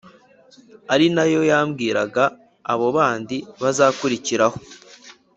[0.93, 2.23] ari na yo yabwirwaga
[2.71, 4.57] abo bandi bazakurikiraho